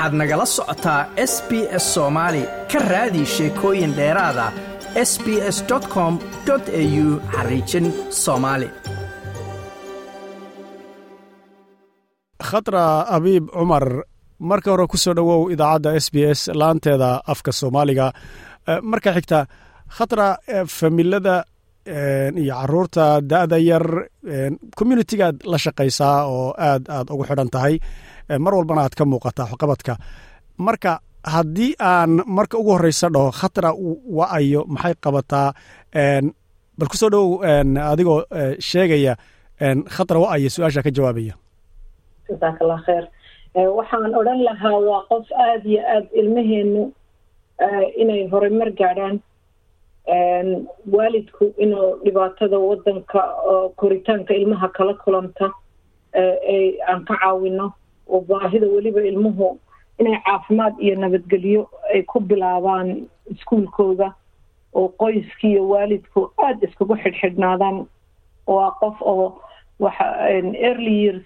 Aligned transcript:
waxaad 0.00 0.16
nagala 0.20 0.46
socotaa 0.46 1.00
s 1.32 1.34
b 1.48 1.50
s 1.82 1.84
soomaali 1.94 2.42
ka 2.72 2.78
raadi 2.90 3.22
sheekooyin 3.34 3.92
dheeraada 3.98 4.46
s 5.10 5.12
b 5.24 5.26
s 5.56 5.58
com 5.94 6.14
au 6.50 7.06
xariijin 7.34 7.86
soomaali 8.22 8.68
khatra 12.48 12.84
abiib 13.16 13.44
cumar 13.58 13.86
marka 14.50 14.70
hore 14.72 14.86
ku 14.92 14.96
soo 14.96 15.14
dhowow 15.18 15.42
idaacadda 15.54 15.90
s 16.04 16.06
b 16.14 16.16
s 16.38 16.40
laanteeda 16.60 17.10
afka 17.32 17.52
soomaaliga. 17.60 18.06
Marka 18.90 19.10
xigta 19.16 19.38
khatra 19.96 20.26
familada 20.78 21.44
iyo 22.42 22.54
carruurta 22.60 23.04
da'da 23.30 23.58
yar 23.68 23.84
communitigaad 24.78 25.36
la 25.52 25.58
shaqaysaa 25.64 26.18
oo 26.34 26.54
aad 26.68 26.84
aad 26.96 27.06
ugu 27.14 27.24
xidhan 27.28 27.50
tahay 27.54 27.74
mar 28.44 28.52
walbana 28.58 28.82
aad 28.86 28.94
ka 28.98 29.04
muuqataa 29.10 29.46
waxqabadka 29.52 29.94
marka 30.66 30.92
haddii 31.34 31.72
aan 31.92 32.10
marka 32.36 32.56
ugu 32.60 32.70
horreysa 32.76 33.06
dhaho 33.14 33.30
khatra 33.40 33.70
wa'ayo 34.18 34.60
maxay 34.74 34.94
qabataa? 35.04 35.48
Bal 36.78 36.88
ku 36.92 36.96
soo 37.00 37.10
dhowow 37.12 37.44
adigoo 37.92 38.18
sheegaya 38.68 39.14
khatra 39.94 40.16
wa'ayo 40.22 40.48
su'aasha 40.54 40.80
ka 40.86 40.90
jawaabaya. 40.96 41.34
Jasaak 42.28 42.56
allah 42.62 42.80
kheer 42.86 43.04
waxaan 43.78 44.14
odran 44.20 44.40
lahaa 44.48 44.78
waa 44.88 45.02
qof 45.10 45.26
aada 45.44 45.66
iyo 45.70 45.80
aada 45.92 46.08
ilmaheenu 46.20 46.82
inay 48.02 48.20
horumar 48.32 48.70
gaadhaan 48.80 49.16
waalidku 50.92 51.54
inuu 51.58 51.96
dhibaatada 52.04 52.58
wadanka 52.58 53.20
koritaanka 53.76 54.34
ilmaha 54.34 54.68
kala 54.68 54.94
kulanta 54.94 55.50
aan 56.88 57.04
ka 57.04 57.14
caawino 57.16 57.72
oo 58.08 58.20
baahida 58.20 58.66
weliba 58.66 59.00
ilmuhu 59.00 59.58
inay 59.98 60.16
caafimaad 60.26 60.74
iyo 60.80 60.96
nabadgelyo 60.96 61.70
ay 61.94 62.02
ku 62.02 62.20
bilaabaan 62.20 63.06
iskuulkooda 63.30 64.12
oo 64.74 64.88
qoyskii 64.88 65.50
iyo 65.52 65.68
waalidku 65.68 66.30
aada 66.44 66.66
iskugu 66.68 66.96
xidhxidhnaadaan 66.96 67.86
waa 68.46 68.70
qof 68.80 68.96
oo 69.02 69.40
early 70.68 71.04
years 71.04 71.22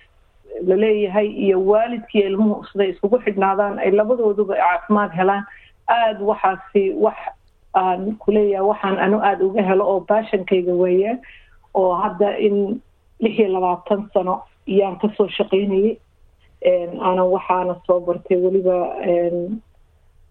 la 0.66 0.76
leeyahay 0.76 1.26
iyo 1.28 1.64
waalidkiiyo 1.66 2.26
ilmuhu 2.26 2.64
siday 2.72 2.88
iskugu 2.90 3.18
xidhnaadaan 3.24 3.78
ay 3.78 3.90
labadooduba 3.90 4.54
caafimaad 4.54 5.12
helaan 5.16 5.44
aada 5.88 6.24
waxaasi 6.24 6.90
wax 7.04 7.16
aan 7.74 8.16
kuleeyahay 8.22 8.66
waxaan 8.70 8.98
anu 9.04 9.18
aada 9.22 9.44
uga 9.44 9.62
helo 9.62 9.84
oo 9.92 10.00
baashankayga 10.08 10.72
weeye 10.82 11.12
oo 11.74 11.92
hadda 12.02 12.38
in 12.38 12.80
lix 13.20 13.34
iyo 13.38 13.48
labaatan 13.54 14.10
sano 14.14 14.42
iyaan 14.66 14.96
ka 14.98 15.08
soo 15.16 15.28
shaqaynayay. 15.28 15.96
Ana 17.08 17.24
waxaana 17.34 17.74
soo 17.86 18.00
bartay 18.00 18.36
weliba 18.44 18.76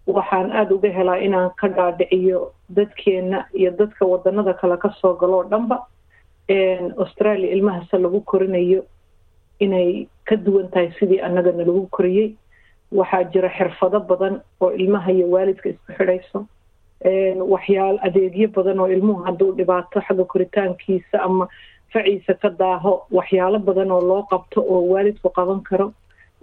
waxaan 0.07 0.51
aada 0.51 0.75
uga 0.75 0.89
helaa 0.97 1.19
inaan 1.25 1.51
ka 1.59 1.67
dhaadhiciyo 1.67 2.39
dadkeena 2.75 3.45
iyo 3.53 3.71
dadka 3.71 4.05
wadanada 4.05 4.53
kale 4.53 4.77
ka 4.77 4.89
soo 5.01 5.13
galo 5.15 5.43
dhanba. 5.43 5.77
Australia 7.03 7.51
ilmahase 7.55 7.97
lagu 7.97 8.21
korinayo 8.21 8.83
inay 9.59 10.07
ka 10.27 10.35
duwan 10.35 10.67
tahay 10.71 10.91
sidii 10.99 11.21
annagana 11.21 11.63
lagu 11.63 11.87
koriyey 11.91 12.35
waxaa 12.91 13.23
jira 13.31 13.49
xirfado 13.57 13.99
badan 13.99 14.41
oo 14.61 14.71
ilmaha 14.71 15.11
iyo 15.11 15.27
waalidka 15.31 15.69
isku 15.69 15.91
xidhayso 15.97 16.45
waxyaal 17.53 17.99
adeegyo 18.07 18.47
badan 18.55 18.79
oo 18.79 18.87
ilmuhu 18.95 19.23
hadduu 19.27 19.51
dhibaato 19.57 20.01
xagga 20.07 20.25
koritaankiisa 20.25 21.17
ama 21.27 21.47
faciisa 21.93 22.33
ka 22.41 22.49
daaho 22.49 22.93
waxyaalo 23.11 23.59
badan 23.59 23.91
oo 23.91 24.01
loo 24.09 24.23
qabto 24.31 24.59
oo 24.73 24.81
waalidku 24.93 25.29
qaban 25.29 25.61
karo 25.69 25.87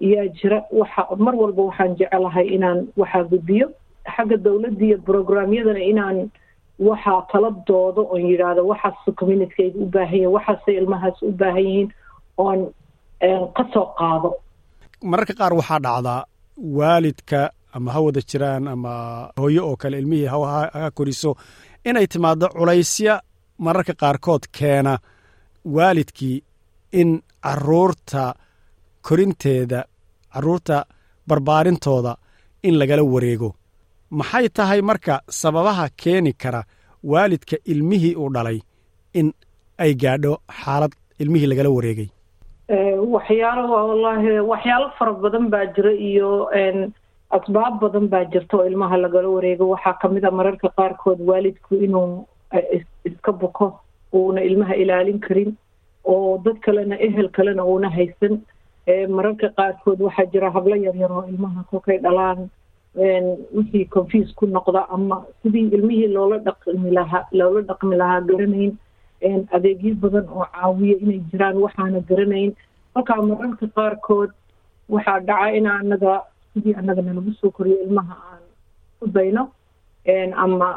yaa 0.01 0.27
jira. 0.39 0.59
Waxa 0.81 1.03
mar 1.25 1.35
walba 1.35 1.63
waxaan 1.69 1.97
jecelahay 1.99 2.47
inaan 2.57 2.79
waxaa 2.97 3.25
gudbiyo 3.31 3.67
xagga 4.17 4.37
dowladda 4.45 4.85
iyo 4.87 4.99
brograamyadana 5.07 5.81
inaan 5.93 6.19
waxaa 6.89 7.23
kala 7.33 7.51
doodo 7.69 8.03
oon 8.13 8.23
yidhaahdo 8.31 8.63
waxaas 8.71 9.15
communitykayga 9.19 9.79
u 9.81 9.87
baahan 9.95 10.15
yahin 10.21 10.33
waxaasay 10.37 10.75
ilmahaas 10.81 11.19
u 11.23 11.33
baahan 11.41 11.65
yihiin 11.67 11.89
oon 12.45 12.61
ka 13.57 13.65
soo 13.73 13.87
qaado. 13.99 14.31
Mararka 15.11 15.35
qaar 15.41 15.53
waxaa 15.61 15.81
dhacdaa 15.87 16.21
waalidka 16.79 17.41
ama 17.73 17.91
ha 17.95 18.01
wada 18.01 18.21
jiraan 18.31 18.69
ama 18.69 18.93
hooyo 19.41 19.63
oo 19.69 19.77
kale 19.77 19.99
ilmihii 19.99 20.27
ha 20.27 20.91
koriso. 20.95 21.37
Inay 21.85 22.07
timaado 22.07 22.47
culaysya 22.49 23.21
mararka 23.59 23.93
qaarkood 24.03 24.43
keena 24.59 24.99
waalidkii 25.65 26.43
in 26.93 27.23
carruurta 27.45 28.35
korinteeda 29.03 29.85
carruurta 30.35 30.85
barbaarintooda 31.29 32.17
in 32.63 32.75
lagala 32.81 33.03
wareego. 33.05 33.55
Maxay 34.11 34.49
tahay 34.49 34.81
marka 34.83 35.21
sababaha 35.29 35.89
keeni 35.97 36.33
kara 36.33 36.65
waalidka 37.05 37.57
ilmihii 37.65 38.15
uu 38.17 38.31
dhalay 38.35 38.59
in 39.15 39.33
ay 39.79 39.95
gaadho 39.95 40.33
xaalad 40.63 40.93
ilmihii 41.19 41.47
lagala 41.47 41.71
wareegay? 41.71 42.09
Waxyaalo 43.15 43.63
wallaahi 43.75 44.41
waxyaalo 44.51 44.87
fara 44.99 45.13
badan 45.23 45.47
baa 45.53 45.67
jira 45.75 45.93
iyo 45.93 46.31
asbaab 47.37 47.81
badan 47.81 48.09
baa 48.13 48.25
jirta 48.33 48.57
oo 48.59 48.67
ilmaha 48.67 48.97
lagala 48.97 49.29
wareego. 49.29 49.69
Waxaa 49.73 49.99
ka 50.03 50.09
mid 50.09 50.25
a 50.25 50.31
mararka 50.31 50.69
qaarkood 50.79 51.21
waalidku 51.29 51.75
inuu 51.87 52.27
iska 53.05 53.33
buko 53.33 53.81
uuna 54.15 54.41
ilmaha 54.43 54.75
ilaalin 54.83 55.21
karin 55.21 55.57
oo 56.05 56.39
dad 56.45 56.59
kalena 56.65 56.97
ehel 57.07 57.29
kalena 57.37 57.65
uuna 57.65 57.91
haysan. 57.91 58.41
Mararka 59.09 59.49
qaarkood 59.59 60.01
waxaa 60.07 60.27
jira 60.33 60.51
hablo 60.51 60.75
yaryar 60.77 61.13
oo 61.13 61.25
ilmaha 61.29 61.65
kolkay 61.71 61.99
dhalaan. 61.99 62.51
Wixii 63.57 63.87
confuse 63.95 64.35
ku 64.35 64.47
noqda 64.47 64.87
ama 64.91 65.23
sidii 65.43 65.71
ilmihii 65.77 66.09
loola 66.17 66.39
dhaqmi 66.39 66.91
lahaa 66.91 67.27
loola 67.33 67.63
dhaqmi 67.63 67.97
lahaa 67.97 68.21
garanayn. 68.31 68.73
Adeegyo 69.55 69.95
badan 70.03 70.27
oo 70.35 70.47
caawiya 70.55 70.97
inay 71.03 71.21
jiraan 71.31 71.57
waxaana 71.63 72.01
garanayn. 72.11 72.51
Halkaa 72.95 73.23
mararka 73.23 73.67
qaarkood 73.77 74.31
waxaa 74.89 75.21
dhaca 75.29 75.55
in 75.57 75.67
anaga 75.67 76.23
sidii 76.55 76.75
annagana 76.81 77.13
lagu 77.19 77.33
soo 77.41 77.51
koriyo 77.51 77.79
ilmaha 77.87 78.15
aan 78.33 78.43
ku 79.01 79.07
dayno 79.17 79.45
ama 80.45 80.69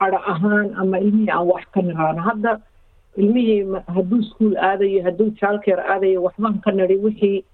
cadho 0.00 0.18
ahaan 0.32 0.74
ama 0.80 0.98
ilmihii 0.98 1.30
aan 1.30 1.46
wax 1.46 1.64
ka 1.74 1.80
niraano 1.82 2.22
hadda. 2.22 2.60
Ilmihii 3.16 3.64
hadduu 3.94 4.18
ischool 4.24 4.56
aadayo 4.56 5.02
hadduu 5.04 5.30
jaalkeer 5.40 5.80
aadayo 5.80 6.22
waxbaan 6.22 6.60
ka 6.64 6.70
niri 6.72 6.96
wixii 7.04 7.44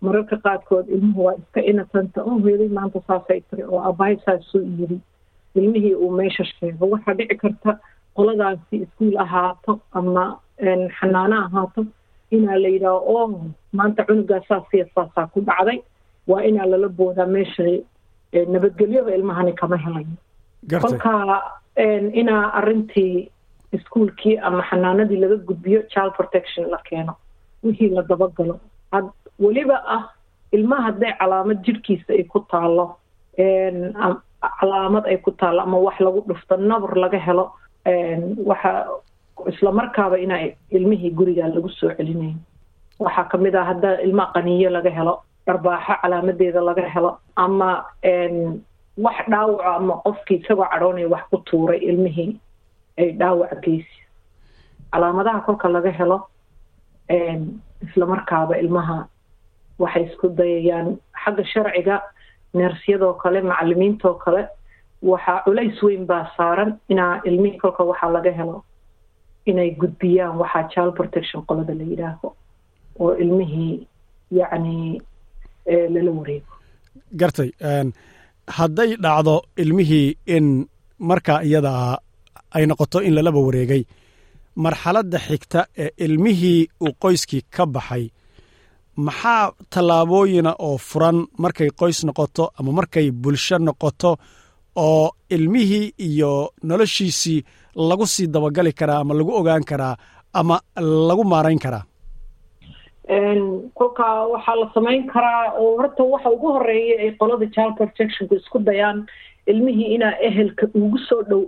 mararka 0.00 0.36
qaarkood 0.44 0.86
ilmuhu 0.88 1.24
waa 1.24 1.34
iska 1.40 1.60
innocenta 1.70 2.22
oo 2.22 2.38
hooyaday 2.44 2.68
maanta 2.68 3.00
saasay 3.08 3.40
tiri 3.50 3.62
oo 3.66 3.80
abahay 3.90 4.16
saasuu 4.26 4.62
yiri 4.78 4.98
ilmihii 5.54 5.94
uu 5.94 6.10
meesha 6.10 6.44
sheego 6.44 6.86
waxaa 6.92 7.14
dhici 7.18 7.36
karta 7.42 7.78
qoladaasi 8.16 8.76
iskuol 8.84 9.16
ahaato 9.24 9.80
ama 9.92 10.24
xanaano 10.98 11.36
ahaato 11.46 11.84
inaa 12.30 12.58
la 12.62 12.68
yidhaaho 12.68 13.00
o 13.14 13.40
maanta 13.72 14.04
cunugaa 14.08 14.40
saasiya 14.48 14.86
saasaa 14.94 15.26
ku 15.34 15.40
dhacday 15.48 15.78
waa 16.28 16.42
inaa 16.48 16.66
lala 16.72 16.88
boodaa 16.88 17.26
meesha 17.26 17.64
nabadgelyoba 18.54 19.10
ilmahani 19.18 19.52
kama 19.60 19.76
helayo 19.84 20.16
kolkaa 20.80 21.42
inaa 22.20 22.44
arintii 22.58 23.30
iskuolkii 23.76 24.36
ama 24.46 24.62
xanaanadii 24.70 25.16
laga 25.22 25.36
gudbiyo 25.48 25.80
child 25.92 26.12
protection 26.18 26.64
la 26.70 26.78
keeno 26.88 27.14
wixii 27.64 27.88
la 27.96 28.02
dabagalo. 28.02 28.60
Weliba 29.44 29.76
ah 29.96 30.04
ilmaha 30.56 30.82
hadday 30.82 31.12
calaamad 31.20 31.58
jirhkiisa 31.66 32.12
ay 32.12 32.24
ku 32.24 32.40
taalo 32.50 32.86
calaamad 34.60 35.04
ay 35.06 35.16
ku 35.24 35.30
taalo 35.40 35.60
ama 35.62 35.78
wax 35.78 35.96
lagu 36.00 36.20
dhufto 36.28 36.56
nabar 36.56 36.96
laga 36.96 37.18
helo 37.26 37.44
waxa 38.50 38.86
islamarkaaba 39.52 40.18
inaa 40.18 40.50
ilmihii 40.70 41.10
gurigaa 41.18 41.48
lagu 41.54 41.68
soo 41.68 41.90
celinayn. 41.96 42.36
Waxaa 42.98 43.28
ka 43.30 43.36
mid 43.38 43.54
ah 43.56 43.64
hadda 43.70 44.00
ilmaha 44.02 44.32
qaniyo 44.34 44.70
laga 44.70 44.90
helo 44.90 45.14
dharbaaxo 45.48 45.94
calaamadeeda 46.02 46.60
laga 46.68 46.84
helo 46.94 47.10
ama 47.44 47.70
wax 49.04 49.18
dhaawaco 49.32 49.62
ama 49.78 49.94
qofkii 50.04 50.38
isagoo 50.42 50.66
cadhoonaya 50.72 51.08
wax 51.14 51.22
ku 51.30 51.36
tuuray 51.48 51.78
ilmihii 51.90 52.30
ay 53.00 53.08
dhaawaca 53.20 53.56
geysi. 53.64 53.98
Calaamadaha 54.92 55.40
kolka 55.46 55.68
laga 55.68 55.90
helo 55.98 56.18
islamarkaaba 57.86 58.58
ilmaha 58.62 58.98
waxay 59.78 60.04
isku 60.10 60.28
dayayaan. 60.38 60.98
Xagga 61.24 61.44
sharciga 61.52 61.96
neersyadoo 62.54 63.14
kale 63.22 63.40
macalimiintoo 63.42 64.14
kale 64.24 64.42
waxaa 65.02 65.42
culays 65.44 65.78
weyn 65.82 66.06
baa 66.06 66.24
saaran 66.36 66.70
inaa 66.88 67.20
ilmihii 67.24 67.58
kolka 67.62 67.84
waxaa 67.90 68.10
laga 68.16 68.32
helo 68.38 68.64
inay 69.46 69.70
gudbiyaan. 69.80 70.38
Waxaa 70.42 70.68
child 70.74 70.92
protection 70.98 71.42
qolada 71.46 71.74
la 71.74 71.84
yidhaaho 71.84 72.28
oo 73.00 73.14
ilmihii 73.14 73.86
yacni 74.30 75.00
lala 75.94 76.10
wareego. 76.18 76.52
Gartay 77.20 77.50
hadday 78.56 78.90
dhacdo 79.04 79.34
ilmihii 79.62 80.08
in 80.36 80.46
markaa 81.08 81.40
iyada 81.48 81.72
ay 82.56 82.64
noqoto 82.70 82.98
in 83.06 83.14
lalaba 83.16 83.40
wareegay 83.46 83.82
marxaladda 84.64 85.18
xigta 85.26 85.60
ee 85.82 85.90
ilmihii 86.04 86.60
uu 86.84 86.92
qoyskii 87.02 87.42
ka 87.54 87.64
baxay 87.74 88.04
maxaa 89.06 89.44
tallaabooyina 89.72 90.52
oo 90.66 90.76
furan 90.88 91.18
markay 91.42 91.70
qoys 91.80 91.98
noqoto 92.08 92.44
ama 92.58 92.70
markay 92.78 93.06
bulsho 93.22 93.56
noqoto 93.66 94.10
oo 94.86 95.06
ilmihii 95.36 95.86
iyo 96.08 96.32
noloshiisii 96.68 97.40
lagu 97.88 98.06
sii 98.12 98.26
dabagali 98.34 98.72
karaa 98.78 99.00
ama 99.02 99.12
lagu 99.18 99.32
ogaan 99.40 99.64
karaa 99.70 99.94
ama 100.40 100.56
lagu 101.08 101.24
maarayn 101.32 101.58
karaa 101.64 101.84
kolkaa 103.74 104.26
waxaa 104.32 104.56
la 104.60 104.70
samayn 104.74 105.06
karaa 105.06 105.52
oo 105.58 105.76
horta 105.76 106.02
waxa 106.04 106.30
ugu 106.30 106.52
horreeya 106.52 107.00
ay 107.02 107.10
qolada 107.20 107.46
child 107.54 107.74
protectionku 107.76 108.34
isku 108.34 108.58
dayaan 108.58 109.06
ilmihii 109.46 109.94
inaa 109.94 110.14
ehelka 110.28 110.66
ugu 110.74 110.98
soo 111.08 111.22
dhow 111.22 111.42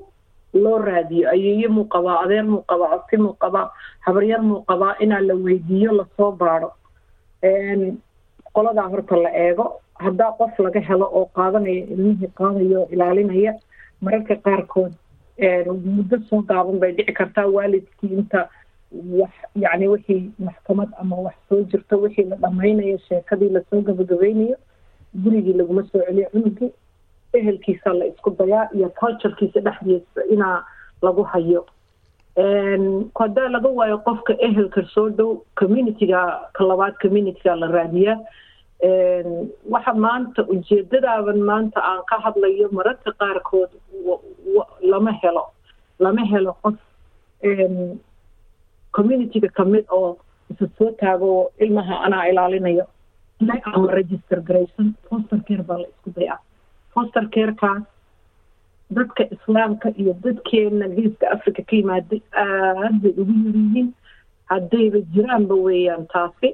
loo 0.54 0.78
raadiyo 0.78 1.28
ayeeye 1.30 1.68
muu 1.68 1.84
qabaa 1.84 2.20
adeer 2.24 2.44
muu 2.44 2.62
qabaa 2.70 2.90
abti 2.96 3.16
muu 3.16 3.34
qabaa 3.44 3.66
habaryar 4.06 4.42
muu 4.42 4.62
qabaa 4.70 4.94
inaa 5.00 5.20
la 5.20 5.34
weydiiyo 5.34 5.92
la 5.92 6.04
soo 6.16 6.32
baadho. 6.32 6.70
Qoladaa 8.54 8.88
horta 8.92 9.16
la 9.16 9.30
eego. 9.44 9.66
Haddaa 10.04 10.32
qof 10.38 10.58
laga 10.58 10.80
helo 10.80 11.06
oo 11.12 11.24
qaadanaya 11.36 11.84
ilmihii 11.92 12.30
qaadayo 12.38 12.88
ilaalinaya 12.90 13.52
mararka 14.00 14.34
qaarkood 14.46 14.92
muddo 15.96 16.16
soo 16.30 16.40
gaaban 16.48 16.78
bay 16.80 16.92
dhici 16.92 17.12
kartaa 17.12 17.46
waalidkii 17.46 18.08
inta 18.18 18.48
wax 18.92 19.30
yacni 19.54 19.88
wixii 19.88 20.30
maxkamad 20.38 20.88
ama 21.00 21.16
wax 21.16 21.34
soo 21.48 21.62
jirto 21.62 21.96
wixii 22.02 22.24
la 22.30 22.36
dhammaynayo 22.36 22.98
sheekadii 23.08 23.48
la 23.48 23.60
soo 23.70 23.80
gabagabaynayo 23.80 24.56
gurigii 25.14 25.52
laguma 25.52 25.82
soo 25.92 26.02
celiyo 26.06 26.28
cunugii 26.32 26.72
ehelkiisa 27.32 27.92
la 27.92 28.06
isku 28.06 28.30
dayaa 28.38 28.68
iyo 28.74 28.88
culturekiisa 29.00 29.60
dhexdiisa 29.60 30.24
inaa 30.30 30.64
lagu 31.02 31.22
hayo. 31.22 31.66
Haddaa 33.18 33.48
laga 33.48 33.68
waayo 33.68 33.98
qofka 33.98 34.34
ehelka 34.38 34.82
soo 34.94 35.08
dhow 35.10 35.42
communityga 35.54 36.20
ka 36.52 36.64
labaad 36.64 36.94
la 37.44 37.66
raadiyaa 37.66 38.18
waxa 39.70 39.94
maanta 39.94 40.42
ujeedadaaban 40.48 41.40
maanta 41.40 41.80
aan 41.84 42.02
ka 42.10 42.16
hadlayo 42.24 42.68
mararka 42.72 43.12
qaarkood 43.12 43.70
lama 44.82 45.12
helo 45.12 45.44
lama 45.98 46.24
helo 46.24 46.52
qof 46.62 46.74
communityga 48.96 49.48
ka 49.56 49.64
mid 49.64 49.84
oo 49.98 50.18
isa 50.50 50.66
soo 50.78 50.90
taago 51.00 51.50
ilmaha 51.58 52.00
anaa 52.06 52.24
ilaalinayo. 52.30 52.84
Ama 53.72 53.92
register 53.92 54.40
garaysan 54.48 54.94
foster 55.08 55.40
care 55.48 55.62
baa 55.68 55.78
la 55.82 55.86
isku 55.88 56.10
dayaa. 56.16 56.38
Foster 56.94 57.24
carekaas 57.34 57.82
dadka 58.90 59.22
islaamka 59.34 59.88
iyo 60.00 60.12
dadkeena 60.24 60.88
geeska 60.96 61.30
africa 61.36 61.62
ka 61.68 61.76
yimaaday 61.76 62.20
aad 62.42 62.94
bay 63.02 63.12
ugu 63.22 63.32
yaryihiin 63.46 63.88
haddayba 64.50 64.98
jiraanba 65.14 65.54
weeyaan 65.66 66.06
taasi. 66.12 66.50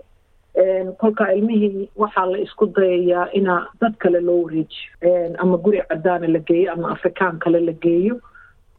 Kolkaa 1.01 1.31
ilmihii 1.37 1.89
waxaa 1.97 2.27
la 2.33 2.39
isku 2.39 2.67
dayayaa 2.77 3.27
inaa 3.39 3.67
dad 3.81 3.95
kale 3.99 4.21
loo 4.21 4.43
wareejiyo. 4.45 5.37
Ama 5.39 5.57
guri 5.65 5.83
cadaana 5.89 6.29
la 6.29 6.39
geeyo 6.39 6.73
ama 6.73 6.91
afrikaan 6.97 7.39
kale 7.39 7.61
la 7.61 7.73
geeyo 7.73 8.21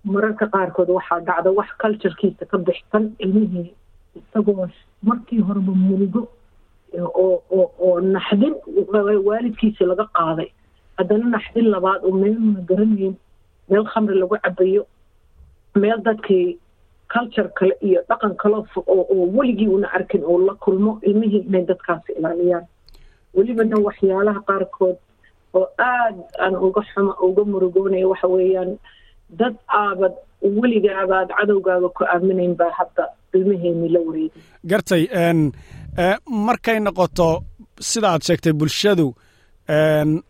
mararka 0.05 0.45
qaarkood 0.53 0.89
waxaa 0.97 1.19
dhacda 1.27 1.51
wax 1.51 1.69
culturekiisa 1.81 2.45
ka 2.45 2.57
bixsan 2.57 3.03
ilmihii 3.19 3.73
isagoo 4.19 4.67
markii 5.03 5.41
horeba 5.47 5.73
muligo 5.87 6.27
oo 6.97 7.99
naxdin 8.01 8.53
waalidkiisi 9.27 9.83
laga 9.85 10.05
qaaday. 10.17 10.49
Haddana 10.97 11.25
naxdin 11.35 11.67
labaad 11.73 12.01
oo 12.05 12.11
meeluna 12.11 12.61
garanayn 12.69 13.15
meel 13.69 13.85
khamri 13.91 14.15
lagu 14.19 14.37
cabayo 14.43 14.83
meel 15.75 15.99
dadkii 16.07 16.57
culture 17.13 17.49
kale 17.57 17.73
iyo 17.81 18.01
dhaqan 18.09 18.35
kale 18.35 18.55
oo 18.87 19.27
weligii 19.37 19.67
una 19.67 19.87
arkin 19.93 20.23
oo 20.23 20.37
la 20.47 20.53
kulmo 20.55 20.99
ilmihii 21.01 21.43
inay 21.47 21.65
dadkaasi 21.65 22.11
ilaaliyaan. 22.19 22.65
Welibana 23.35 23.75
waxyaalaha 23.87 24.41
qaarkood 24.47 24.97
oo 25.53 25.67
aad 25.77 26.15
aan 26.39 26.55
uga 26.55 26.81
xuma 26.93 27.13
uga 27.21 27.43
murugoonaya 27.43 28.07
waxa 28.07 28.27
weeyaan 28.27 28.77
dad 29.39 29.55
aabad 29.81 30.13
weligaabaad 30.59 31.29
cadowgaaga 31.37 31.89
ku 31.97 32.03
aaminayn 32.13 32.53
baa 32.59 32.71
hadda 32.79 33.03
ilmaheeni 33.37 33.89
la 33.95 33.99
wareegay 34.07 34.41
gartay 34.71 35.03
markay 36.47 36.77
noqoto 36.85 37.29
sida 37.89 38.07
aad 38.13 38.21
sheegtay 38.27 38.53
bulshadu 38.59 39.07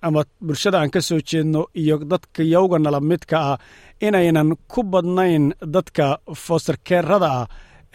ama 0.08 0.22
bulshada 0.48 0.78
aan 0.82 0.90
ka 0.96 1.02
soo 1.08 1.20
jeedno 1.30 1.62
iyo 1.82 1.96
dadka 2.12 2.42
yowga 2.54 2.78
nala 2.80 3.00
midka 3.12 3.38
ah 3.52 3.58
inaynan 4.08 4.50
ku 4.72 4.80
badnayn 4.94 5.46
dadka 5.76 6.06
fosterkerada 6.46 7.30
ah 7.40 7.46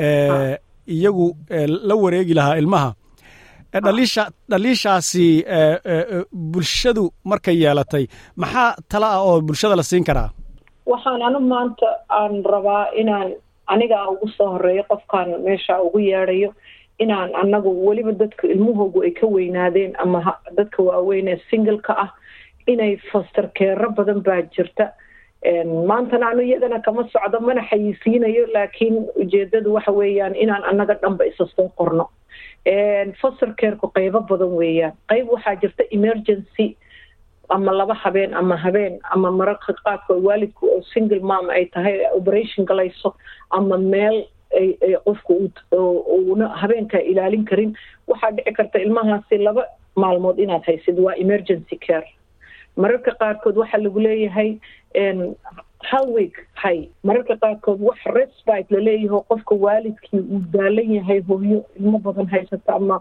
ee 0.06 0.56
iyagu 0.94 1.26
la 1.88 1.94
wareegi 2.02 2.34
lahaa 2.38 2.56
ilmaha. 2.62 2.90
Dhaliisha 3.84 4.22
dhaliishaasi 4.50 5.26
bulshadu 6.52 7.04
markay 7.30 7.56
yeelatay 7.62 8.04
maxaa 8.42 8.70
tala 8.90 9.08
ah 9.16 9.20
oo 9.28 9.40
bulshada 9.48 9.76
la 9.76 9.82
siin 9.90 10.04
karaa 10.08 10.30
waxaan 10.86 11.22
anu 11.22 11.40
maanta 11.40 11.86
aan 12.08 12.44
rabaa 12.44 12.86
inaan 12.94 13.32
anigaa 13.66 14.08
ugu 14.12 14.28
soo 14.36 14.50
horeeyo 14.54 14.84
qofkaan 14.90 15.30
meesha 15.44 15.80
ugu 15.82 15.98
yeedhayo 15.98 16.50
inaan 16.98 17.30
anagu 17.42 17.70
weliba 17.86 18.12
dadka 18.12 18.46
ilmahoogu 18.48 19.02
ay 19.06 19.10
ka 19.10 19.26
weynaadeen 19.26 19.92
ama 20.04 20.20
dadka 20.56 20.82
waaweyn 20.82 21.28
ee 21.28 21.38
singleka 21.50 21.92
ah 22.04 22.10
inay 22.66 22.96
foster 23.12 23.48
keero 23.58 23.90
badan 23.90 24.20
baa 24.22 24.42
jirta. 24.56 24.92
Maantana 25.88 26.26
anu 26.30 26.42
iyadana 26.42 26.78
kama 26.86 27.02
socdo 27.12 27.40
mana 27.40 27.62
xayisiinayo 27.70 28.46
laakiin 28.54 28.96
ujeedadu 29.22 29.74
waxa 29.74 29.92
weeyaan 29.92 30.34
inaan 30.36 30.64
annaga 30.70 30.94
dhanba 31.02 31.24
isa 31.26 31.46
soo 31.56 31.68
qorno. 31.78 32.06
Foster 33.20 33.50
careku 33.60 33.86
qaybo 33.96 34.20
badan 34.30 34.52
weeyaan. 34.60 34.92
Qayb 35.10 35.26
waxaa 35.34 35.56
jirta 35.62 35.82
emergency 35.90 36.76
ama 37.48 37.72
laba 37.72 37.94
habeen 37.94 38.34
ama 38.34 38.56
habeen 38.56 38.98
ama 39.10 39.30
mararka 39.30 39.72
qaadkood 39.84 40.22
waalidku 40.28 40.66
oo 40.74 40.82
single 40.94 41.20
mom 41.20 41.50
ay 41.50 41.64
tahay 41.74 41.96
operation 42.18 42.66
galayso 42.66 43.14
ama 43.50 43.78
meel 43.78 44.24
qofku 45.04 45.50
uuna 45.72 46.48
habeenkaa 46.62 47.00
ilaalin 47.12 47.44
karin 47.44 47.76
waxaa 48.08 48.30
dhici 48.36 48.52
karta 48.52 48.78
ilmahaasi 48.78 49.38
laba 49.38 49.64
maalmood 49.96 50.38
inaad 50.38 50.62
haysid 50.66 50.98
waa 50.98 51.14
emergency 51.24 51.76
care. 51.86 52.08
Mararka 52.76 53.12
qaarkood 53.20 53.56
waxaa 53.56 53.80
lagu 53.84 54.00
leeyahay 54.00 54.50
hal 55.90 56.06
week 56.16 56.36
hay. 56.62 56.88
Mararka 57.04 57.36
qaarkood 57.36 57.80
wax 57.88 57.98
respite 58.18 58.66
laleeyaho 58.74 59.20
qofka 59.28 59.54
waalidkii 59.64 60.20
uu 60.20 60.40
daalan 60.52 60.92
yahay 60.98 61.20
hooyo 61.28 61.64
ilmo 61.80 61.98
badan 61.98 62.26
haysata 62.34 62.74
ama 62.74 63.00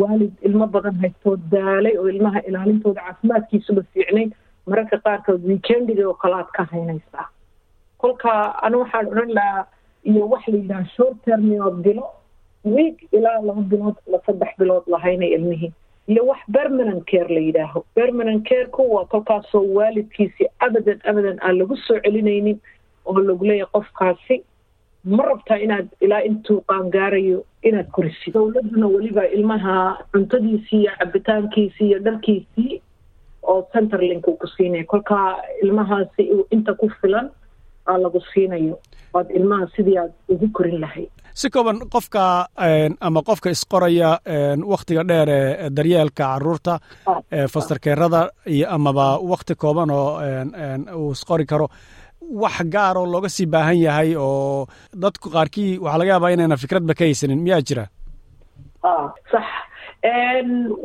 waalid 0.00 0.32
ilmo 0.48 0.66
badan 0.66 0.96
haystoo 1.02 1.36
daalay 1.54 1.96
oo 1.98 2.08
ilmaha 2.08 2.40
ilaalintooda 2.48 3.00
caafimaadkiisuba 3.06 3.82
fiicnayn 3.92 4.30
mararka 4.66 4.96
qaarkood 5.06 5.44
weekendiga 5.50 6.08
oo 6.08 6.14
kale 6.22 6.34
aad 6.40 6.50
ka 6.56 6.64
haynaysaa 6.72 7.26
kolkaa 8.02 8.40
anu 8.66 8.80
waxaan 8.82 9.06
odhan 9.12 9.32
lahaa 9.38 9.66
iyo 10.04 10.28
wax 10.32 10.48
la 10.48 10.56
yidhaha 10.58 10.84
short 10.96 11.16
terminood 11.24 11.76
bilo 11.86 12.06
week 12.64 12.98
ilaa 13.12 13.38
laba 13.48 13.62
bilood 13.72 13.96
la 14.12 14.18
saddex 14.26 14.52
bilood 14.58 14.82
lahaynay 14.86 15.28
ilmihii. 15.36 15.72
Iyo 16.08 16.22
wax 16.26 16.38
permanent 16.52 17.04
care 17.10 17.28
la 17.34 17.40
yidhaaho. 17.40 17.84
Permanent 17.94 18.48
careku 18.48 18.82
waa 18.94 19.04
kolkaasoo 19.04 19.62
waalidkiisi 19.74 20.46
abadan 20.58 20.98
abadan 21.10 21.38
aan 21.42 21.58
lagu 21.58 21.76
soo 21.76 21.98
celinaynin 22.04 22.58
oo 23.06 23.18
lagu 23.28 23.44
leeyahay 23.44 23.70
qofkaasi. 23.72 24.36
Ma 25.04 25.22
rabtaa 25.30 25.56
inaad 25.66 25.88
ilaa 26.00 26.20
intuu 26.28 26.60
qaangaarayo 26.70 27.44
inaad 27.68 27.88
korisid 27.96 28.34
dowladuna 28.34 28.86
weliba 28.94 29.24
ilmaha 29.36 29.74
cuntadiisii 30.12 30.80
iyo 30.82 30.92
cabitaankiisii 30.98 31.86
iyo 31.90 31.98
dharkiisii 32.06 32.82
oo 33.42 33.62
centerlink 33.72 34.28
uu 34.28 34.36
ku 34.36 34.46
siinaya 34.56 34.84
kolkaa 34.84 35.36
ilmahaasi 35.62 36.22
inta 36.50 36.74
ku 36.74 36.88
filan 37.00 37.30
aa 37.86 37.98
lagu 37.98 38.20
siinayo. 38.34 38.78
Waad 39.14 39.30
ilmaha 39.38 39.66
sidii 39.76 39.98
aad 39.98 40.12
ugu 40.28 40.48
korin 40.56 40.80
lahayd. 40.80 41.10
Si 41.34 41.50
kooban 41.50 41.78
qofka 41.94 42.22
ama 43.00 43.20
qofka 43.28 43.50
isqoraya 43.50 44.10
wakhtiga 44.72 45.02
dheer 45.08 45.28
ee 45.28 45.70
daryeelka 45.76 46.24
carruurta 46.24 46.74
fosterkeerada 47.52 48.30
iyo 48.46 48.66
amaba 48.70 49.18
wakhti 49.18 49.54
kooban 49.54 49.90
oo 49.90 50.20
uu 50.96 51.12
isqori 51.12 51.46
karo 51.46 51.68
wax 52.30 52.62
gaaroo 52.74 53.06
looga 53.06 53.28
sii 53.28 53.46
baahan 53.46 53.78
yahay 53.86 54.14
oo 54.16 54.66
dadku 55.04 55.30
qaarkii 55.30 55.78
waxaa 55.78 55.98
laga 55.98 56.10
yaabaa 56.14 56.30
inayna 56.36 56.56
fikradba 56.56 56.94
ka 56.94 57.04
haysanin 57.04 57.40
miyaa 57.42 57.60
jira? 57.68 57.84
Sax. 59.32 59.46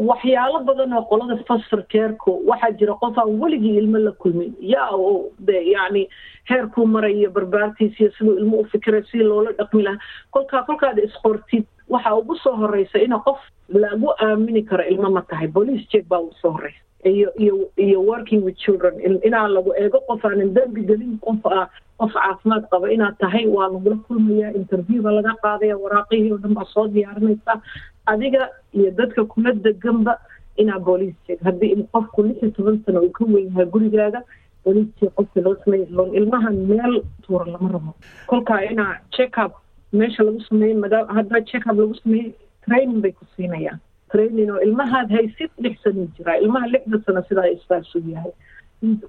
Waxyaalo 0.10 0.60
badan 0.68 0.94
oo 0.94 1.04
qolada 1.10 1.38
foster 1.48 1.82
careku 1.92 2.32
waxaa 2.50 2.72
jira 2.80 2.94
qof 3.02 3.18
aan 3.18 3.40
weligii 3.42 3.78
ilmo 3.82 3.98
la 3.98 4.12
kulmin. 4.12 4.54
Yaa 4.62 4.90
oo 4.94 5.30
de 5.40 5.56
yacni 5.74 6.08
heerkuu 6.50 6.86
marayo 6.86 7.30
barbaartiis 7.32 8.00
iyo 8.00 8.12
siduu 8.18 8.38
ilmo 8.40 8.58
u 8.62 8.66
fikiray 8.72 9.04
si 9.12 9.18
loola 9.18 9.52
dhaqmi 9.58 9.84
lahaa. 9.84 10.00
Kolkaa 10.32 10.64
kolkaad 10.64 10.98
isqortid. 11.08 11.66
Waxaa 11.90 12.16
ugu 12.16 12.36
soo 12.44 12.56
horeysa 12.56 13.00
ina 13.00 13.20
qof 13.20 13.40
lagu 13.70 14.10
aamini 14.22 14.64
karo 14.64 14.84
ilmo 14.84 15.10
ma 15.10 15.22
tahay. 15.22 15.48
Police 15.48 15.88
check 15.92 16.06
baa 16.08 16.20
ugu 16.20 16.36
soo 16.42 16.52
horeysa 16.52 16.82
iyo 17.06 17.30
iyo 17.38 17.56
iyo 17.78 18.00
working 18.02 18.42
with 18.46 18.58
children. 18.58 18.94
Inaa 19.28 19.48
lagu 19.48 19.74
eego 19.82 20.00
qof 20.08 20.26
aanan 20.26 20.54
dembi 20.54 20.82
gelin 20.90 21.18
qof 21.26 21.46
ah 21.46 21.68
qof 22.00 22.14
caafimaad 22.14 22.64
qaba. 22.72 22.92
Inaad 22.96 23.18
tahay 23.20 23.46
waa 23.48 23.70
lagula 23.74 23.96
kulmaya 24.08 24.54
interview 24.62 25.02
baa 25.02 25.12
laga 25.18 25.34
qaadaya 25.44 25.78
waraaqihii 25.84 26.32
oo 26.32 26.38
dhan 26.44 26.54
baa 26.58 26.66
soo 26.74 26.88
diyaarinaysa. 26.88 27.62
Adiga 28.06 28.50
iyo 28.74 28.92
dadka 28.92 29.26
kula 29.26 29.52
deganba 29.54 30.18
inaa 30.58 30.80
booliis 30.80 31.16
sheeg 31.28 31.40
haddii 31.48 31.86
qofku 31.94 32.24
lix 32.28 32.38
iyo 32.42 32.52
toban 32.58 32.82
sano 32.86 33.02
uu 33.06 33.12
ka 33.18 33.26
weyn 33.26 33.48
yahay 33.52 33.66
gurigaaga 33.66 34.22
booliis 34.66 34.90
sheeg 35.00 35.12
qofka 35.18 35.42
loo 35.46 35.56
sameeya 35.64 35.86
ilmaha 36.20 36.50
meel 36.52 37.02
tuura 37.24 37.46
lama 37.52 37.70
rabo. 37.74 37.92
Kolkaa 38.28 38.62
inaa 38.72 38.94
check 39.16 39.38
up 39.38 39.54
meesha 39.94 40.24
lagu 40.24 40.42
sameeyo 40.50 40.80
madaa 40.84 41.06
haddaa 41.18 41.42
check 41.52 41.66
lagu 41.66 41.94
sameeyo 42.04 42.32
training 42.66 43.02
bay 43.04 43.12
ku 43.12 43.26
siinayaan 43.36 43.80
training 44.12 44.50
oo 44.56 44.60
ilmahaad 44.68 45.10
haysid 45.18 45.52
lix 45.66 45.76
sano 45.84 46.06
jiraa 46.18 46.38
ilmaha 46.44 46.68
lixda 46.74 46.98
sano 47.06 47.22
sidaa 47.30 47.48
isbaasu 47.56 48.00
yahay 48.14 48.32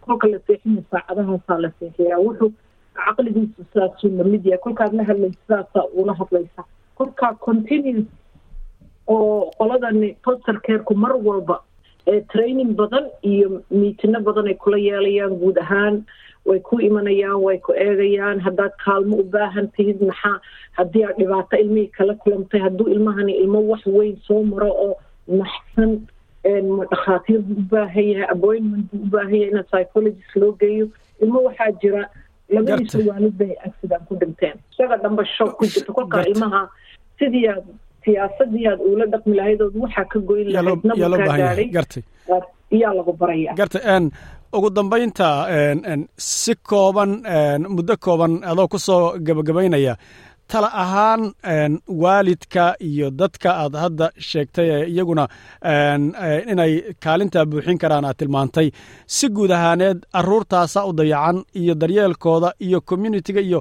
kolka 0.06 0.26
la 0.32 0.38
seexinay 0.46 0.84
saacadahaasaa 0.92 1.58
la 1.64 1.70
seexiyaa 1.80 2.18
wuxuu 2.26 2.50
caqligiisu 3.00 3.60
sidaasuu 3.72 4.10
la 4.18 4.24
mid 4.32 4.44
yahay 4.50 4.58
kolkaad 4.66 4.92
la 5.00 5.04
hadlaysa 5.10 5.38
sidaasaa 5.46 5.84
uula 5.98 6.14
hadlaysa. 6.20 6.62
Kolkaa 6.98 7.32
continuous 7.46 8.06
oo 9.14 9.50
qoladani 9.58 10.08
poster 10.24 10.56
careku 10.66 10.94
mar 11.04 11.12
walba 11.28 11.56
training 12.32 12.72
badan 12.80 13.06
iyo 13.32 13.62
miitino 13.70 14.20
badan 14.28 14.46
ay 14.50 14.54
kula 14.64 14.78
yeelayaan 14.86 15.34
guud 15.42 15.58
ahaan 15.64 15.96
way 16.48 16.60
ku 16.68 16.74
imanayaan 16.88 17.40
way 17.46 17.58
ku 17.66 17.72
eegayaan 17.86 18.40
haddaad 18.46 18.72
kaalmo 18.84 19.16
u 19.22 19.24
baahan 19.34 19.66
tihid 19.76 20.00
maxaa 20.10 20.36
haddii 20.78 21.04
aad 21.08 21.16
dhibaato 21.22 21.56
ilmihii 21.64 21.92
kala 21.98 22.14
kulantay 22.22 22.60
hadduu 22.66 22.88
ilmahani 22.94 23.32
ilmo 23.42 23.60
wax 23.70 23.82
weyn 23.96 24.16
soo 24.26 24.42
maro 24.52 24.70
oo 24.86 24.94
naxsan 25.40 25.90
dhakhaatiir 26.90 27.40
buu 27.48 27.58
u 27.62 27.66
baahan 27.72 28.06
yahay 28.12 28.28
appointment 28.34 28.84
buu 28.92 29.02
u 29.06 29.10
baahan 29.14 29.34
yahay 29.40 29.50
in 29.54 29.64
psychologist 29.70 30.36
loo 30.42 30.52
geeyo 30.62 30.86
ilmo 31.24 31.38
waxaa 31.48 31.70
jira 31.82 32.02
labadiisa 32.56 32.98
waalid 33.08 33.34
bay 33.40 33.52
accident 33.68 34.02
ku 34.08 34.14
dhinteen 34.22 34.56
isaga 34.72 34.96
dhamba 35.02 35.24
shoog 35.36 35.52
ku 35.58 35.64
jirta 35.74 35.92
kolkaa 35.98 36.24
ilmaha 36.32 36.62
sidii 37.18 37.46
aad 37.54 37.66
siyaasadii 38.04 38.66
aad 38.72 38.80
uula 38.90 39.06
dhaqmi 39.14 39.34
lahayd 39.40 39.60
ood 39.66 39.76
waxaa 39.84 40.04
ka 40.14 40.18
goyn 40.30 40.48
lahayd 40.56 40.84
nabakaa 40.90 41.36
gaadhay 41.42 41.68
iyaa 42.78 42.94
lagu 43.00 43.12
baraya 43.20 43.52
gartay 43.60 43.82
ugu 44.56 44.70
dambaynta 44.76 45.28
si 46.16 46.54
kooban 46.70 47.10
muddo 47.74 47.94
kooban 48.04 48.32
adoo 48.50 48.68
ku 48.72 48.78
soo 48.78 49.18
gebagabaynaya 49.26 49.94
tala 50.50 50.68
ahaan 50.82 51.22
waalidka 52.02 52.64
iyo 52.88 53.10
dadka 53.20 53.50
aad 53.62 53.74
hadda 53.82 54.06
sheegtay 54.28 54.68
ee 54.76 54.84
iyaguna 54.92 55.24
inay 56.52 56.72
kaalintaa 57.04 57.44
buuxin 57.50 57.78
karaan 57.82 58.04
aad 58.08 58.16
tilmaantay. 58.20 58.68
Si 59.06 59.26
guud 59.36 59.50
ahaaneed 59.56 59.98
aruurtaasa 60.18 60.80
u 60.88 60.92
dayacan 60.98 61.38
iyo 61.60 61.74
daryeelkooda 61.80 62.48
iyo 62.66 62.78
communitiga 62.88 63.40
iyo 63.48 63.60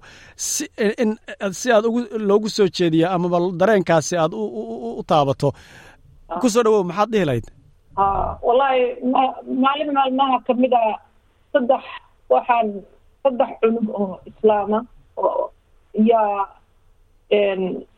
si 1.59 1.67
aad 1.75 1.85
loogu 2.29 2.49
soo 2.49 2.67
jeediya 2.77 3.07
amaba 3.15 3.37
dareenkaasi 3.59 4.13
aad 4.23 4.31
u 4.99 5.03
taabato. 5.09 5.49
Ku 6.41 6.47
soo 6.53 6.63
dhawow 6.65 6.83
maxaad 6.89 7.09
dhihi 7.11 7.25
lahayd 7.29 7.45
wallaahi 7.97 9.01
maalin 9.63 9.89
maalmaha 9.97 10.37
ka 10.47 10.53
mid 10.53 10.73
a 10.73 10.83
saddex 11.53 11.83
waxaan 12.29 12.67
saddex 13.23 13.49
cunug 13.61 13.89
oo 13.99 14.19
islaama 14.29 14.79
oo 15.17 15.49
yaa 16.09 16.45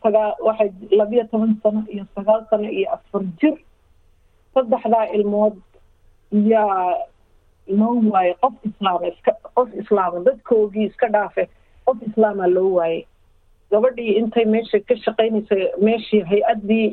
sagaa 0.02 0.30
waxay 0.46 0.70
labiyo 1.00 1.24
toban 1.30 1.52
sano 1.62 1.82
iyo 1.92 2.04
sagaal 2.16 2.46
sano 2.50 2.68
iyo 2.68 2.88
afar 2.96 3.22
jir. 3.40 3.56
Saddexdaa 4.54 5.06
ilmood 5.16 5.56
yaa 6.32 6.96
loo 7.68 7.94
waayay 8.12 8.34
qof 8.42 8.54
islaama 8.68 9.06
iska 9.12 9.32
qof 9.56 9.68
islaama 9.82 10.24
dadkoogii 10.26 10.86
iska 10.90 11.08
dhaafe 11.14 11.44
qof 11.86 11.98
islaama 12.08 12.46
loo 12.56 12.70
waayay 12.80 13.04
gabadhii 13.70 14.16
intay 14.20 14.44
meesha 14.54 14.80
ka 14.88 14.96
shaqaynaysa 15.04 15.56
meeshii 15.86 16.22
hay'addii 16.30 16.88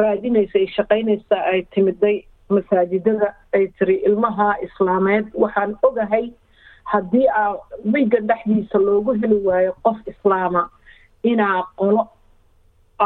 raadinaysa 0.00 0.58
ay 0.58 0.66
shaqaynaysa 0.76 1.36
ay 1.52 1.62
timiday 1.74 2.16
masaajidada 2.48 3.28
ay 3.56 3.64
tiri 3.78 3.96
ilmaha 4.08 4.48
islaameed 4.66 5.26
waxaan 5.44 5.76
ogahay 5.88 6.26
haddii 6.92 7.26
aa 7.40 7.54
wiga 7.94 8.20
dhexdiisa 8.20 8.78
loogu 8.78 9.12
heli 9.22 9.38
waayo 9.48 9.72
qof 9.82 9.96
islaama 10.12 10.62
inaa 11.22 11.62
qolo 11.80 12.02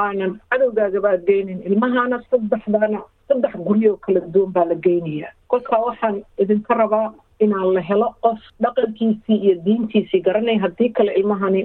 aanan 0.00 0.32
cadowgaagaba 0.50 1.16
geynin 1.28 1.62
ilmahaana 1.68 2.18
saddexdaana 2.30 3.00
saddex 3.28 3.54
guryo 3.68 3.96
kala 4.04 4.20
duwan 4.34 4.52
baa 4.52 4.64
la 4.64 4.74
geynayaa. 4.74 5.32
Kolkaa 5.48 5.80
waxaan 5.86 6.22
idinka 6.42 6.74
rabaa 6.74 7.08
inaan 7.44 7.72
la 7.76 7.80
helo 7.88 8.08
qof 8.24 8.38
dhaqankiisii 8.62 9.36
iyo 9.44 9.54
diintiisii 9.64 10.20
garanay 10.26 10.58
haddii 10.64 10.88
kale 10.98 11.12
ilmahani 11.20 11.62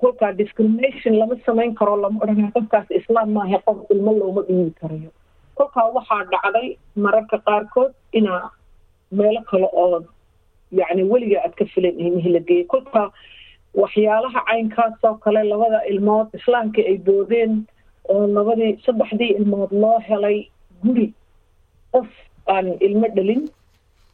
kolkaa 0.00 0.32
discrimination 0.40 1.18
lama 1.18 1.36
samayn 1.46 1.74
karo 1.74 1.96
lama 1.96 2.20
odhanay 2.24 2.50
qofkaas 2.56 2.90
islaam 3.00 3.30
maaha 3.36 3.58
qof 3.66 3.78
ilmo 3.94 4.12
looma 4.20 4.42
dhiibi 4.48 4.72
karayo 4.80 5.10
kolkaa 5.54 5.86
waxaa 5.96 6.24
dhacday 6.32 6.68
mararka 6.96 7.38
qaarkood 7.46 7.92
inaa 8.12 8.50
meelo 9.12 9.40
kale 9.50 9.68
oo 9.72 10.02
yacni 10.80 11.02
weliga 11.12 11.40
aad 11.44 11.54
ka 11.58 11.64
filan 11.74 12.00
ilmihii 12.00 12.32
la 12.36 12.40
geeyay 12.48 12.64
kolkaa 12.74 13.08
waxyaalaha 13.82 14.40
caynkaas 14.48 15.04
oo 15.04 15.14
kale 15.24 15.42
labada 15.44 15.80
ilmood 15.92 16.28
islaamkii 16.38 16.86
ay 16.90 16.96
doodeen 17.06 17.52
oo 18.08 18.26
labadii 18.26 18.72
saddexdii 18.86 19.30
ilmood 19.38 19.70
loo 19.72 19.98
helay 20.08 20.38
guri 20.84 21.12
qof 21.92 22.08
aan 22.54 22.66
ilmo 22.80 23.08
dhalin 23.16 23.42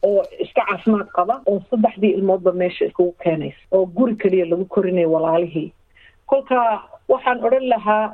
oo 0.02 0.22
iska 0.44 0.62
caafimaad 0.68 1.08
qaba 1.16 1.40
oo 1.46 1.60
saddexdii 1.70 2.10
ilmoodba 2.18 2.52
meesha 2.52 2.84
iskugu 2.84 3.12
keenaysa 3.22 3.58
oo 3.70 3.86
guri 3.86 4.14
keliya 4.16 4.46
lagu 4.46 4.64
korinayo 4.64 5.12
walaalihii. 5.12 5.72
Kolkaa 6.26 6.88
waxaan 7.08 7.44
odhan 7.44 7.68
lahaa 7.68 8.06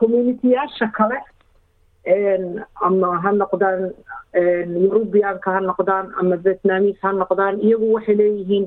communitiyaasha 0.00 0.86
kale 0.98 1.18
ama 2.86 3.08
ha 3.22 3.30
noqdaan 3.40 3.82
yurubiyaanka 4.82 5.48
ha 5.54 5.60
noqdaan 5.70 6.06
ama 6.20 6.36
vietnamis 6.44 6.96
ha 7.02 7.10
noqdaan 7.20 7.60
iyagu 7.66 7.86
waxay 7.94 8.16
leeyihiin 8.20 8.66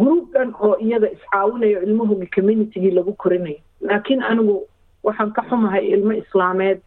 groupdan 0.00 0.48
oo 0.66 0.74
iyaga 0.86 1.08
iscaawinayo 1.16 1.78
ilmahoogi 1.86 2.26
communitygii 2.36 2.90
lagu 2.98 3.12
korinayo. 3.22 3.60
Laakiin 3.80 4.22
anigu 4.22 4.56
waxaan 5.06 5.32
ka 5.36 5.42
xumahay 5.48 5.84
ilmo 5.94 6.12
islaameed 6.22 6.78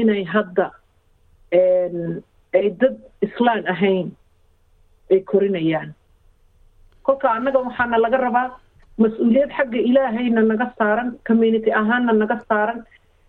inay 0.00 0.22
hadda 0.24 0.66
ay 2.58 2.66
dad 2.80 2.96
islaan 3.26 3.66
ahayn 3.72 4.08
ay 5.10 5.20
korinayaan. 5.30 5.90
Kolka 7.02 7.30
annaga 7.30 7.58
waxaana 7.58 7.98
laga 7.98 8.18
rabaa 8.26 8.48
mas'uuliyad 9.02 9.50
xagga 9.58 9.78
ilaahayna 9.90 10.42
naga 10.50 10.66
saaran 10.78 11.08
community 11.28 11.70
ahaanna 11.80 12.12
naga 12.22 12.36
saaran 12.48 12.80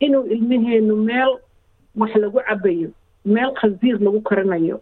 inuu 0.06 0.24
ilmaheenu 0.36 0.96
meel 1.10 1.32
wax 2.02 2.12
lagu 2.24 2.40
cabayo 2.50 2.90
meel 3.34 3.52
khasiir 3.60 3.98
lagu 4.06 4.20
karinayo 4.30 4.78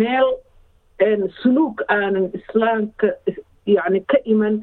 meel 0.00 0.28
suluuk 1.42 1.76
aanan 1.96 2.26
islaamka 2.38 3.08
yacni 3.74 4.00
ka 4.10 4.18
iman 4.32 4.54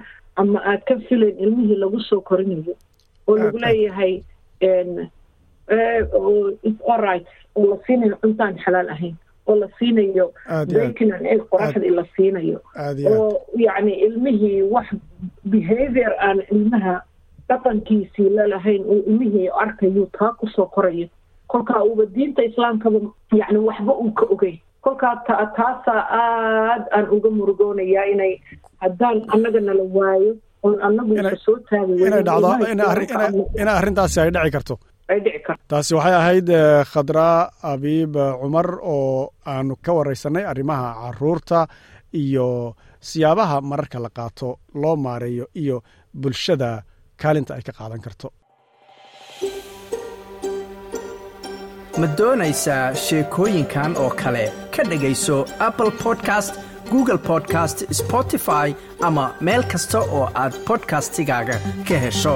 ama 0.42 0.60
aad 0.72 0.82
ka 0.90 0.96
filayn 1.08 1.38
ilmihii 1.46 1.78
lagu 1.84 2.00
soo 2.10 2.22
korinayo 2.30 2.74
oo 3.28 3.36
lagu 3.42 3.58
leeyahay 3.66 4.14
oright 6.94 7.26
oo 7.56 7.66
la 7.72 7.78
siinayo 7.88 8.16
cuntaan 8.22 8.58
xalaal 8.64 8.90
ahayn 8.96 9.16
oo 9.48 9.56
la 9.62 9.68
siinayo 9.80 10.26
bacon 10.74 11.12
egg 11.34 11.42
qoraxdii 11.52 11.94
la 12.00 12.04
siinayo. 12.16 12.60
oo 13.12 13.28
yacni 13.66 13.94
ilmihii 14.08 14.62
wax 14.74 14.88
behavior 15.54 16.14
aan 16.28 16.40
ilmaha 16.54 16.96
dhaqankiisii 17.50 18.30
lalahayn 18.38 18.84
uu 18.94 19.02
ilmihii 19.10 19.50
arkayuu 19.64 20.08
taa 20.20 20.32
ku 20.40 20.48
soo 20.56 20.66
korayo 20.76 21.08
kolkaa 21.48 21.82
uuba 21.84 22.06
diinta 22.16 22.42
islaamkaba 22.50 23.00
yacni 23.42 23.60
waxba 23.68 23.94
uu 24.04 24.12
ka 24.20 24.26
ogey 24.36 24.56
kolkaa 24.86 25.16
ta 25.28 25.36
taasaa 25.58 26.02
aad 26.22 26.84
aan 26.96 27.06
uga 27.18 27.30
murugoonayaa 27.38 28.06
inay 28.14 28.34
haddaan 28.84 29.18
annaga 29.34 29.60
nala 29.68 29.84
waayo 29.98 30.32
oon 30.66 30.76
annagu 30.88 31.14
soo 31.46 31.58
taagi 31.70 31.94
inay 32.08 32.24
dhacdo 32.30 33.46
in 33.62 33.68
arrintaasi 33.78 34.18
ay 34.24 34.30
dhici 34.36 34.52
karto 34.58 34.76
taasi 35.70 35.94
waxay 35.98 36.16
ahayd 36.22 36.50
khadraa 36.92 37.50
abiib 37.74 38.14
cumar 38.42 38.68
oo 38.94 39.30
aanu 39.54 39.76
ka 39.86 39.92
wareysanay 39.98 40.46
arrimaha 40.52 40.88
carruurta 41.02 41.60
iyo 42.24 42.48
siyaabaha 43.10 43.62
mararka 43.62 44.00
la 44.06 44.10
qaato 44.18 44.50
loo 44.82 44.96
maareeyo 45.06 45.46
iyo 45.62 45.78
bulshada 46.22 46.70
kaalinta 47.22 47.52
ay 47.56 47.62
ka 47.68 47.72
qaadan 47.80 48.02
karto. 48.06 48.28
Ma 52.00 52.08
doonaysaa 52.18 52.86
sheekooyinkan 53.06 53.92
oo 54.04 54.10
kale? 54.22 54.46
Ka 54.76 54.84
dhegayso 54.90 55.38
apple 55.68 55.92
podcast 56.04 56.54
google 56.92 57.18
podcast 57.30 57.78
spotify 58.02 58.68
ama 59.08 59.26
meel 59.42 59.64
kasta 59.72 60.00
oo 60.18 60.26
aad 60.42 60.54
bodkastigaaga 60.68 61.56
ka 61.88 61.96
hesho 62.06 62.36